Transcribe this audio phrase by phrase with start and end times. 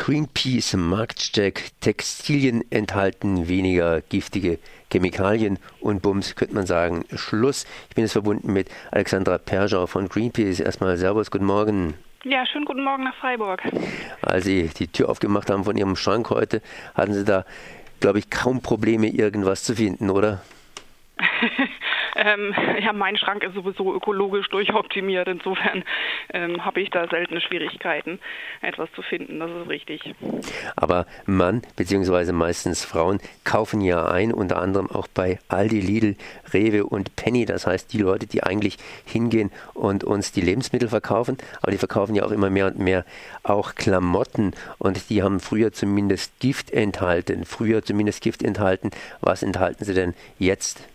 [0.00, 4.58] Greenpeace Marktcheck, Textilien enthalten weniger giftige
[4.90, 7.66] Chemikalien und Bums, könnte man sagen, Schluss.
[7.90, 10.60] Ich bin jetzt verbunden mit Alexandra Perschau von Greenpeace.
[10.60, 11.92] Erstmal Servus, guten Morgen.
[12.24, 13.60] Ja, schönen guten Morgen nach Freiburg.
[14.22, 16.62] Als Sie die Tür aufgemacht haben von Ihrem Schrank heute,
[16.94, 17.44] hatten Sie da,
[18.00, 20.40] glaube ich, kaum Probleme, irgendwas zu finden, oder?
[22.20, 25.26] Ähm, ja, mein Schrank ist sowieso ökologisch durchoptimiert.
[25.26, 25.84] Insofern
[26.32, 28.20] ähm, habe ich da seltene Schwierigkeiten,
[28.60, 29.40] etwas zu finden.
[29.40, 30.14] Das ist richtig.
[30.76, 36.16] Aber Mann, beziehungsweise meistens Frauen, kaufen ja ein, unter anderem auch bei Aldi, Lidl,
[36.52, 37.46] Rewe und Penny.
[37.46, 42.14] Das heißt, die Leute, die eigentlich hingehen und uns die Lebensmittel verkaufen, aber die verkaufen
[42.14, 43.04] ja auch immer mehr und mehr
[43.42, 47.46] auch Klamotten und die haben früher zumindest Gift enthalten.
[47.46, 48.90] Früher zumindest Gift enthalten.
[49.20, 50.86] Was enthalten sie denn jetzt?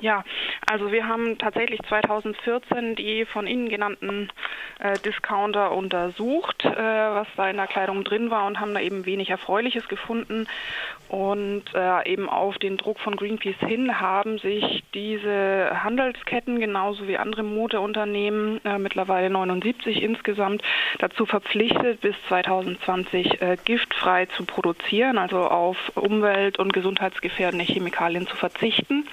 [0.00, 0.24] Ja,
[0.66, 4.28] also wir haben tatsächlich 2014 die von Ihnen genannten
[4.80, 9.06] äh, Discounter untersucht, äh, was da in der Kleidung drin war und haben da eben
[9.06, 10.46] wenig Erfreuliches gefunden.
[11.08, 17.16] Und äh, eben auf den Druck von Greenpeace hin haben sich diese Handelsketten genauso wie
[17.16, 20.62] andere Modeunternehmen, äh, mittlerweile 79 insgesamt,
[20.98, 28.34] dazu verpflichtet, bis 2020 äh, giftfrei zu produzieren, also auf umwelt- und gesundheitsgefährdende Chemikalien zu
[28.34, 29.06] verzichten.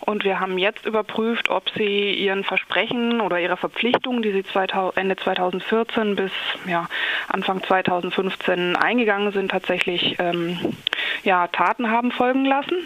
[0.00, 4.96] Und wir haben jetzt überprüft, ob sie ihren Versprechen oder ihrer Verpflichtungen, die sie 2000,
[4.96, 6.32] Ende 2014 bis
[6.66, 6.88] ja,
[7.28, 10.58] Anfang 2015 eingegangen sind, tatsächlich ähm,
[11.22, 12.76] ja, Taten haben folgen lassen.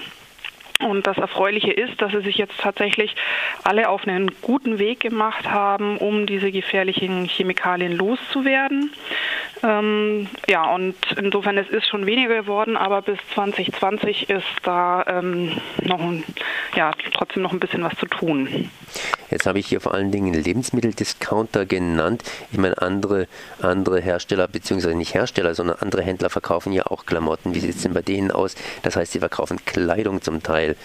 [0.81, 3.17] Und das Erfreuliche ist, dass sie sich jetzt tatsächlich
[3.65, 8.93] alle auf einen guten Weg gemacht haben, um diese gefährlichen Chemikalien loszuwerden.
[9.65, 15.57] Ähm, ja, und insofern es ist schon weniger geworden, aber bis 2020 ist da ähm,
[15.83, 16.23] noch ein,
[16.75, 18.71] ja, trotzdem noch ein bisschen was zu tun.
[19.31, 22.23] Jetzt habe ich hier vor allen Dingen Lebensmitteldiscounter genannt.
[22.51, 23.29] Ich meine, andere,
[23.61, 27.55] andere Hersteller, beziehungsweise nicht Hersteller, sondern andere Händler verkaufen ja auch Klamotten.
[27.55, 28.55] Wie sieht es denn bei denen aus?
[28.83, 30.77] Das heißt, sie verkaufen Kleidung zum Teil.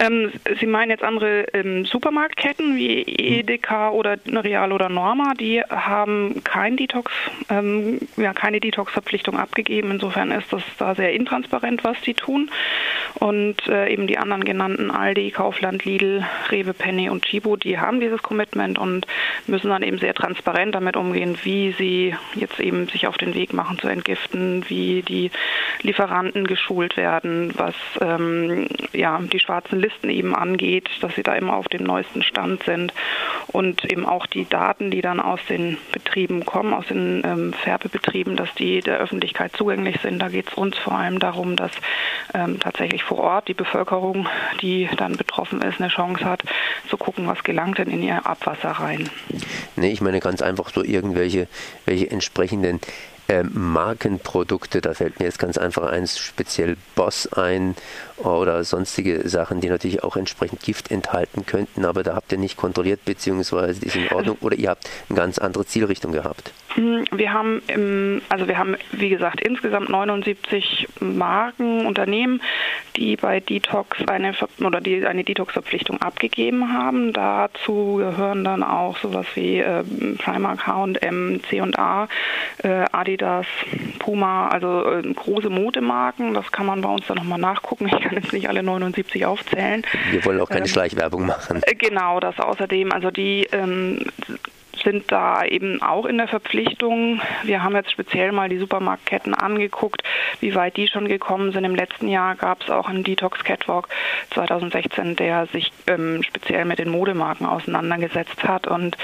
[0.00, 6.42] Ähm, Sie meinen jetzt andere ähm, Supermarktketten wie Edeka oder Real oder Norma, die haben
[6.42, 7.12] kein Detox,
[7.50, 9.90] ähm, ja, keine Detox-Verpflichtung abgegeben.
[9.90, 12.50] Insofern ist das da sehr intransparent, was die tun.
[13.16, 18.00] Und äh, eben die anderen genannten Aldi, Kaufland, Lidl, Rewe, Penny und Chibo, die haben
[18.00, 19.06] dieses Commitment und
[19.46, 23.52] müssen dann eben sehr transparent damit umgehen, wie sie jetzt eben sich auf den Weg
[23.52, 25.30] machen zu entgiften, wie die
[25.82, 31.34] Lieferanten geschult werden, was ähm, ja die schwarzen Listen Listen eben angeht, dass sie da
[31.34, 32.92] immer auf dem neuesten Stand sind
[33.48, 38.36] und eben auch die Daten, die dann aus den Betrieben kommen, aus den ähm, Färbebetrieben,
[38.36, 40.20] dass die der Öffentlichkeit zugänglich sind.
[40.20, 41.72] Da geht es uns vor allem darum, dass
[42.34, 44.28] ähm, tatsächlich vor Ort die Bevölkerung,
[44.60, 46.42] die dann betroffen ist, eine Chance hat,
[46.88, 49.08] zu gucken, was gelangt denn in ihr Abwasser rein.
[49.76, 51.48] Nee, ich meine ganz einfach so irgendwelche
[51.84, 52.80] welche entsprechenden
[53.30, 57.76] äh, Markenprodukte, da fällt mir jetzt ganz einfach eins speziell Boss ein
[58.16, 62.56] oder sonstige Sachen, die natürlich auch entsprechend Gift enthalten könnten, aber da habt ihr nicht
[62.56, 66.52] kontrolliert, beziehungsweise die sind in Ordnung oder ihr habt eine ganz andere Zielrichtung gehabt?
[66.74, 72.42] Hm, wir haben, also wir haben, wie gesagt, insgesamt 79 Marken, Unternehmen,
[72.96, 74.34] die bei Detox eine
[74.64, 77.12] oder die eine Detox-Verpflichtung abgegeben haben.
[77.12, 79.84] Dazu gehören dann auch sowas wie äh,
[80.18, 82.08] Primark, H&M, C&A,
[82.62, 83.46] äh, Adidas,
[83.98, 86.34] Puma, also äh, große Modemarken.
[86.34, 87.86] Das kann man bei uns dann nochmal nachgucken.
[87.86, 89.84] Ich kann jetzt nicht alle 79 aufzählen.
[90.10, 91.60] Wir wollen auch keine ähm, Schleichwerbung machen.
[91.62, 92.92] Äh, genau, das außerdem.
[92.92, 94.04] Also die ähm,
[94.82, 97.20] sind da eben auch in der Verpflichtung.
[97.42, 100.02] Wir haben jetzt speziell mal die Supermarktketten angeguckt,
[100.40, 101.64] wie weit die schon gekommen sind.
[101.64, 103.88] Im letzten Jahr gab es auch einen Detox Catwalk
[104.30, 108.66] 2016, der sich ähm, speziell mit den Modemarken auseinandergesetzt hat.
[108.66, 108.96] Und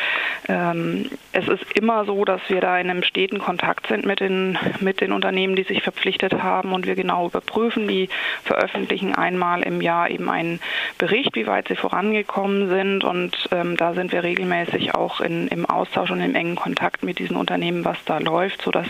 [0.49, 4.59] ähm, es ist immer so, dass wir da in einem steten Kontakt sind mit den,
[4.81, 7.89] mit den Unternehmen, die sich verpflichtet haben und wir genau überprüfen.
[7.89, 8.09] Die
[8.45, 10.61] veröffentlichen einmal im Jahr eben einen
[10.99, 13.05] Bericht, wie weit sie vorangekommen sind.
[13.05, 17.19] Und ähm, da sind wir regelmäßig auch in, im Austausch und im engen Kontakt mit
[17.19, 18.88] diesen Unternehmen, was da läuft, sodass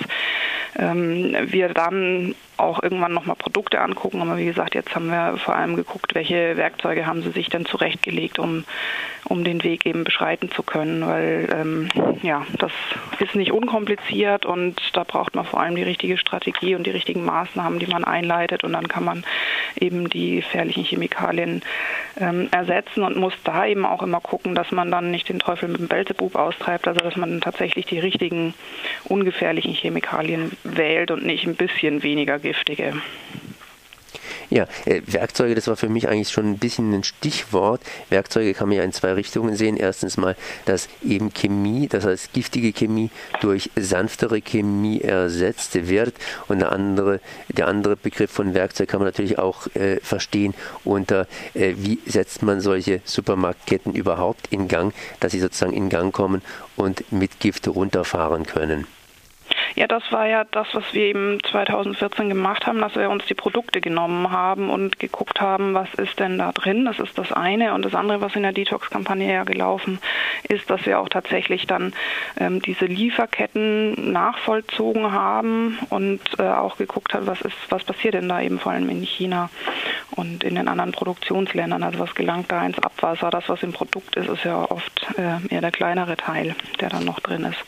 [0.79, 4.23] ähm, wir dann auch irgendwann nochmal Produkte angucken.
[4.23, 7.67] Aber wie gesagt, jetzt haben wir vor allem geguckt, welche Werkzeuge haben sie sich denn
[7.67, 8.65] zurechtgelegt, um,
[9.25, 11.89] um den Weg eben beschreiten zu können, weil ähm,
[12.23, 12.73] ja, das
[13.19, 17.25] ist nicht unkompliziert und da braucht man vor allem die richtige Strategie und die richtigen
[17.25, 18.65] Maßnahmen, die man einleitet.
[18.65, 19.25] Und dann kann man
[19.79, 21.63] eben die gefährlichen Chemikalien
[22.19, 25.69] ähm, ersetzen und muss da eben auch immer gucken, dass man dann nicht den Teufel
[25.69, 28.55] mit dem Belzebub austreibt, also dass man tatsächlich die richtigen
[29.05, 32.95] ungefährlichen Chemikalien wählt und nicht ein bisschen weniger giftige.
[34.49, 37.81] Ja, äh, Werkzeuge, das war für mich eigentlich schon ein bisschen ein Stichwort.
[38.11, 39.77] Werkzeuge kann man ja in zwei Richtungen sehen.
[39.77, 43.11] Erstens mal, dass eben Chemie, das heißt giftige Chemie,
[43.41, 46.15] durch sanftere Chemie ersetzt wird.
[46.47, 50.55] Und der andere, der andere Begriff von Werkzeug kann man natürlich auch äh, verstehen
[50.85, 56.15] unter, äh, wie setzt man solche Supermarktketten überhaupt in Gang, dass sie sozusagen in Gang
[56.15, 56.43] kommen
[56.77, 58.87] und mit Gift runterfahren können.
[59.77, 63.35] Ja, das war ja das, was wir eben 2014 gemacht haben, dass wir uns die
[63.35, 66.87] Produkte genommen haben und geguckt haben, was ist denn da drin.
[66.87, 67.75] Das ist das eine.
[67.75, 69.99] Und das andere, was in der Detox-Kampagne ja gelaufen
[70.49, 71.93] ist, dass wir auch tatsächlich dann
[72.39, 78.31] ähm, diese Lieferketten nachvollzogen haben und äh, auch geguckt haben, was ist, was passiert denn
[78.31, 79.51] da eben vor allem in China
[80.13, 81.83] und in den anderen Produktionsländern.
[81.83, 83.31] Also was gelangt da ins Abwasser?
[83.31, 87.05] Das, was im Produkt ist, ist ja oft äh, eher der kleinere Teil, der dann
[87.05, 87.59] noch drin ist.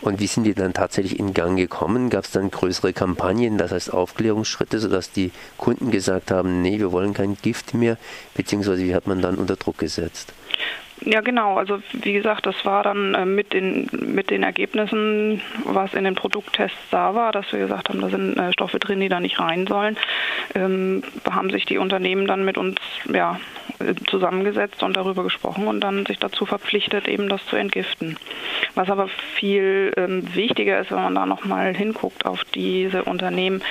[0.00, 2.10] Und wie sind die dann tatsächlich in Gang gekommen?
[2.10, 6.92] Gab es dann größere Kampagnen, das heißt Aufklärungsschritte, sodass die Kunden gesagt haben, nee, wir
[6.92, 7.96] wollen kein Gift mehr,
[8.34, 10.32] beziehungsweise wie hat man dann unter Druck gesetzt?
[11.04, 11.56] Ja, genau.
[11.56, 16.14] Also wie gesagt, das war dann äh, mit, den, mit den Ergebnissen, was in den
[16.14, 19.38] Produkttests da war, dass wir gesagt haben, da sind äh, Stoffe drin, die da nicht
[19.38, 19.96] rein sollen,
[20.54, 22.78] ähm, haben sich die Unternehmen dann mit uns
[23.12, 23.38] ja,
[24.08, 28.16] zusammengesetzt und darüber gesprochen und dann sich dazu verpflichtet, eben das zu entgiften.
[28.74, 33.62] Was aber viel ähm, wichtiger ist, wenn man da nochmal hinguckt auf diese Unternehmen,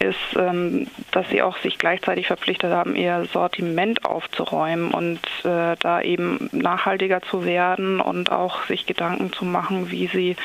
[0.00, 6.00] ist, ähm, dass sie auch sich gleichzeitig verpflichtet haben, ihr Sortiment aufzuräumen und äh, da
[6.02, 10.36] eben nachhaltiger zu werden und auch sich Gedanken zu machen, wie sie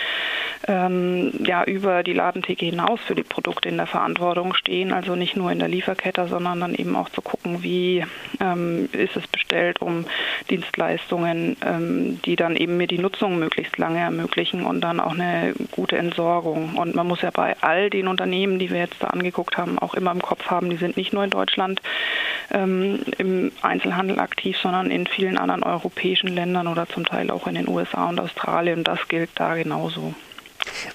[0.68, 4.94] ähm, ja über die Ladentheke hinaus für die Produkte in der Verantwortung stehen.
[4.94, 8.06] Also nicht nur in der Lieferkette, sondern dann eben auch zu gucken, wie
[8.40, 10.06] ähm, ist es bestellt, um
[10.50, 15.53] Dienstleistungen, ähm, die dann eben mir die Nutzung möglichst lange ermöglichen und dann auch eine
[15.71, 16.75] gute Entsorgung.
[16.75, 19.94] Und man muss ja bei all den Unternehmen, die wir jetzt da angeguckt haben, auch
[19.94, 21.81] immer im Kopf haben, die sind nicht nur in Deutschland
[22.51, 27.56] ähm, im Einzelhandel aktiv, sondern in vielen anderen europäischen Ländern oder zum Teil auch in
[27.56, 28.83] den USA und Australien.
[28.83, 30.13] Das gilt da genauso.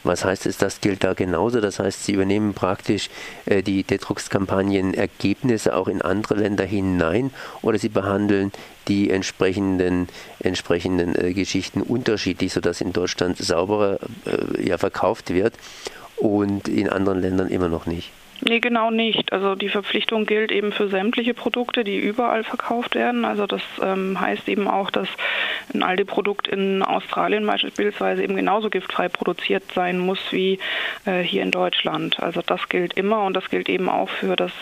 [0.02, 1.60] Was heißt es, das gilt da genauso?
[1.60, 3.10] Das heißt, Sie übernehmen praktisch
[3.46, 7.30] äh, die Detrux-Kampagnen-Ergebnisse auch in andere Länder hinein
[7.62, 8.52] oder Sie behandeln
[8.88, 10.08] die entsprechenden,
[10.40, 15.54] entsprechenden äh, Geschichten unterschiedlich, sodass in Deutschland sauberer äh, ja, verkauft wird
[16.16, 18.10] und in anderen Ländern immer noch nicht?
[18.40, 19.32] Nee, genau nicht.
[19.32, 23.24] Also die Verpflichtung gilt eben für sämtliche Produkte, die überall verkauft werden.
[23.24, 25.08] Also das ähm, heißt eben auch, dass
[25.72, 30.58] ein Aldi-Produkt in Australien beispielsweise eben genauso giftfrei produziert sein muss wie
[31.04, 32.20] äh, hier in Deutschland.
[32.20, 34.52] Also das gilt immer und das gilt eben auch für das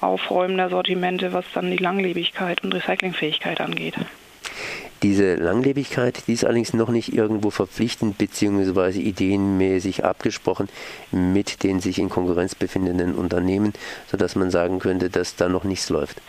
[0.00, 3.94] Aufräumen der Sortimente, was dann die Langlebigkeit und Recyclingfähigkeit angeht.
[5.02, 9.00] Diese Langlebigkeit, die ist allerdings noch nicht irgendwo verpflichtend bzw.
[9.00, 10.68] ideenmäßig abgesprochen
[11.10, 13.72] mit den sich in Konkurrenz befindenden Unternehmen,
[14.08, 16.20] sodass man sagen könnte, dass da noch nichts läuft.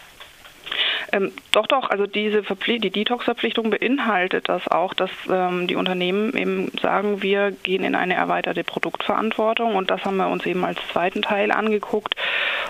[1.13, 6.71] Ähm, doch, doch, also diese die Detox-Verpflichtung beinhaltet das auch, dass ähm, die Unternehmen eben
[6.81, 11.21] sagen, wir gehen in eine erweiterte Produktverantwortung und das haben wir uns eben als zweiten
[11.21, 12.15] Teil angeguckt.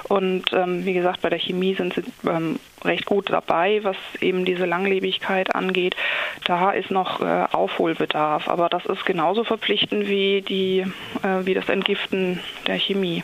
[0.10, 4.44] Und ähm, wie gesagt, bei der Chemie sind sie ähm, recht gut dabei, was eben
[4.44, 5.96] diese Langlebigkeit angeht.
[6.44, 10.80] Da ist noch äh, Aufholbedarf, aber das ist genauso verpflichtend wie, die,
[11.24, 13.24] äh, wie das Entgiften der Chemie.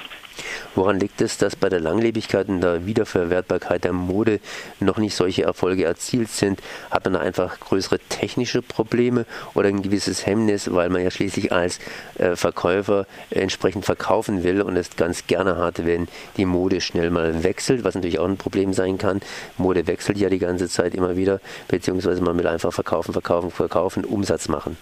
[0.75, 4.39] Woran liegt es, dass bei der Langlebigkeit und der Wiederverwertbarkeit der Mode
[4.79, 6.61] noch nicht solche Erfolge erzielt sind?
[6.91, 9.25] Hat man da einfach größere technische Probleme
[9.55, 11.79] oder ein gewisses Hemmnis, weil man ja schließlich als
[12.17, 16.07] äh, Verkäufer entsprechend verkaufen will und es ganz gerne hat, wenn
[16.37, 19.21] die Mode schnell mal wechselt, was natürlich auch ein Problem sein kann.
[19.57, 24.05] Mode wechselt ja die ganze Zeit immer wieder, beziehungsweise man will einfach verkaufen, verkaufen, verkaufen,
[24.05, 24.77] Umsatz machen.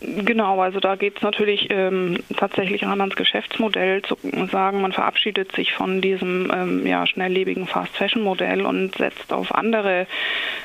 [0.00, 4.16] Genau, also da geht es natürlich ähm, tatsächlich ran ans Geschäftsmodell zu
[4.50, 10.06] sagen, man verabschiedet sich von diesem ähm, ja, schnelllebigen Fast-Fashion-Modell und setzt auf andere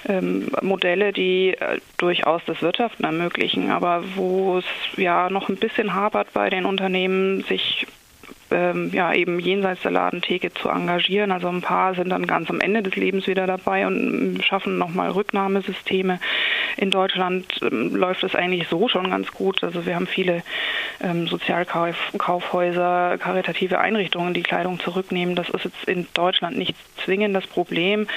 [0.08, 4.66] ähm, Modelle, die äh, durchaus das Wirtschaften ermöglichen, aber wo es
[4.98, 7.88] ja noch ein bisschen hapert bei den Unternehmen, sich
[8.54, 11.32] ähm, ja eben jenseits der Ladentheke zu engagieren.
[11.32, 15.12] Also ein paar sind dann ganz am Ende des Lebens wieder dabei und schaffen nochmal
[15.12, 16.20] Rücknahmesysteme.
[16.78, 19.64] In Deutschland ähm, läuft es eigentlich so schon ganz gut.
[19.64, 20.44] Also wir haben viele
[21.02, 25.36] ähm, Sozialkaufhäuser, karitative Einrichtungen, die Kleidung zurücknehmen.
[25.36, 26.58] Das ist jetzt in Deutschland
[27.04, 28.08] nicht zwingendes Problem,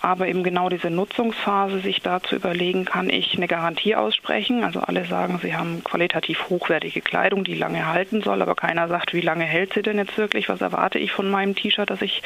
[0.00, 4.64] aber eben genau diese Nutzungsphase, sich da zu überlegen, kann ich eine Garantie aussprechen?
[4.64, 9.14] Also alle sagen, sie haben qualitativ hochwertige Kleidung, die lange halten soll, aber keiner sagt,
[9.14, 10.48] wie lange hält sie denn jetzt wirklich?
[10.48, 12.22] Was erwarte ich von meinem T-Shirt, das ich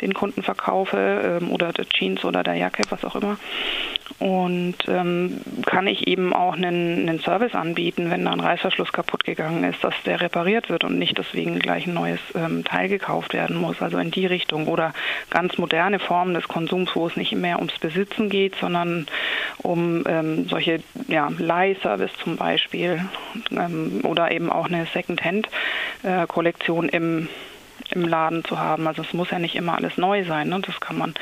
[0.00, 3.38] den Kunden verkaufe ähm, oder der Jeans oder der Jacke, was auch immer.
[4.18, 9.24] Und ähm, kann ich eben auch einen, einen Service anbieten, wenn da ein Reißverschluss kaputt
[9.24, 13.32] gegangen ist, dass der repariert wird und nicht deswegen gleich ein neues ähm, Teil gekauft
[13.32, 13.80] werden muss.
[13.80, 14.66] Also in die Richtung.
[14.66, 14.92] Oder
[15.30, 19.06] ganz moderne Formen des Konsums, wo es nicht mehr ums Besitzen geht, sondern
[19.58, 23.04] um ähm, solche ja, Leihservice zum Beispiel
[23.52, 27.28] ähm, oder eben auch eine Second-Hand-Kollektion im
[27.92, 28.86] im Laden zu haben.
[28.86, 30.48] Also es muss ja nicht immer alles neu sein.
[30.48, 30.60] Ne?
[30.64, 31.14] Das kann man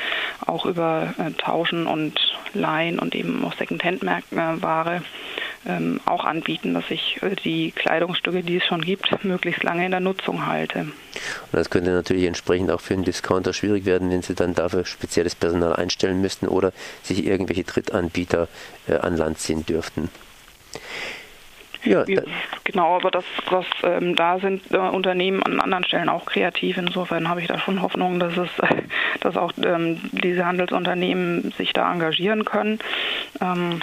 [0.45, 2.13] auch über äh, Tauschen und
[2.53, 5.01] Leihen und eben auch Secondhand-Ware
[5.67, 9.91] ähm, auch anbieten, dass ich äh, die Kleidungsstücke, die es schon gibt, möglichst lange in
[9.91, 10.79] der Nutzung halte.
[10.81, 10.93] Und
[11.51, 15.35] das könnte natürlich entsprechend auch für einen Discounter schwierig werden, wenn sie dann dafür spezielles
[15.35, 16.71] Personal einstellen müssten oder
[17.03, 18.47] sich irgendwelche Drittanbieter
[18.87, 20.09] äh, an Land ziehen dürften.
[21.83, 22.03] Ja,
[22.65, 26.77] genau, aber das, das ähm, da sind äh, Unternehmen an anderen Stellen auch kreativ.
[26.77, 28.49] Insofern habe ich da schon Hoffnung, dass es,
[29.21, 32.79] dass auch ähm, diese Handelsunternehmen sich da engagieren können.
[33.39, 33.79] Ähm,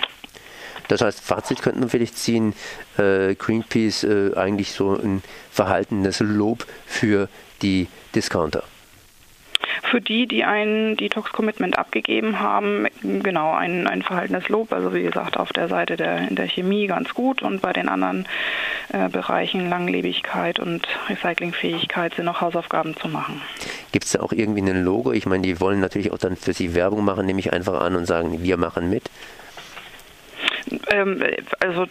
[0.89, 2.55] das heißt, Fazit könnten wir vielleicht ziehen,
[2.99, 7.29] äh, Greenpeace äh, eigentlich so ein verhaltenes Lob für
[7.63, 8.63] die Discounter
[9.83, 14.73] für die, die ein Detox-Commitment abgegeben haben, genau ein, ein verhaltenes Lob.
[14.73, 18.27] Also wie gesagt, auf der Seite der, der Chemie ganz gut und bei den anderen
[18.93, 23.41] äh, Bereichen Langlebigkeit und Recyclingfähigkeit sind noch Hausaufgaben zu machen.
[23.93, 25.13] Gibt es da auch irgendwie ein Logo?
[25.13, 27.97] Ich meine, die wollen natürlich auch dann für sie Werbung machen, nehme ich einfach an
[27.97, 29.05] und sagen, wir machen mit.
[30.89, 31.23] Ähm,
[31.61, 31.87] also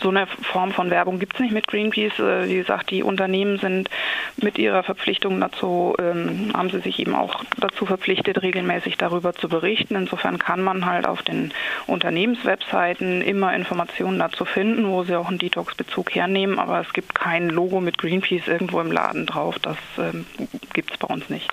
[0.00, 2.18] so eine Form von Werbung gibt es nicht mit Greenpeace.
[2.18, 3.88] Äh, wie gesagt, die Unternehmen sind
[4.36, 9.48] mit ihrer Verpflichtung dazu, ähm, haben sie sich eben auch dazu verpflichtet, regelmäßig darüber zu
[9.48, 9.94] berichten.
[9.94, 11.52] Insofern kann man halt auf den
[11.86, 16.58] Unternehmenswebseiten immer Informationen dazu finden, wo sie auch einen Detox-Bezug hernehmen.
[16.58, 19.58] Aber es gibt kein Logo mit Greenpeace irgendwo im Laden drauf.
[19.60, 20.26] Das ähm,
[20.72, 21.48] gibt es bei uns nicht.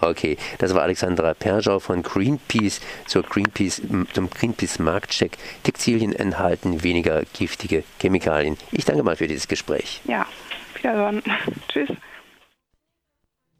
[0.00, 5.32] Okay, das war Alexandra Perschau von Greenpeace zur Greenpeace, zum Greenpeace Marktcheck.
[5.62, 8.56] Textilien enthalten weniger Gift giftige Chemikalien.
[8.72, 10.00] Ich danke mal für dieses Gespräch.
[10.04, 10.26] Ja,
[10.74, 11.22] wiederhören.
[11.68, 11.90] Tschüss.